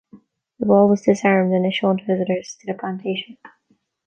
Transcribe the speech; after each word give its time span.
The 0.57 0.65
ball 0.65 0.89
was 0.89 1.03
disarmed 1.03 1.53
and 1.53 1.63
is 1.63 1.75
shown 1.75 1.97
to 1.99 2.03
visitors 2.03 2.55
to 2.59 2.65
the 2.65 2.73
plantation. 2.75 3.37